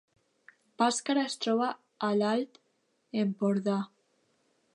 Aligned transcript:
Bàscara 0.81 1.25
es 1.31 1.35
troba 1.45 1.67
a 2.09 2.09
l’Alt 2.23 2.59
Empordà 3.27 3.79